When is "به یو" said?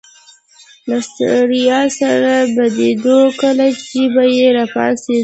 4.13-4.49